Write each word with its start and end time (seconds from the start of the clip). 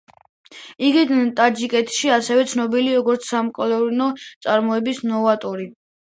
იგი 0.85 1.01
ტაჯიკეთში 1.39 2.09
ასევე 2.15 2.45
ცნობილია, 2.53 2.95
როგორც 2.99 3.27
საკოლმეურნეო 3.33 4.07
წარმოების 4.47 5.03
ნოვატორი. 5.11 5.69